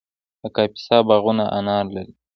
[0.41, 2.13] د کاپیسا باغونه انار لري.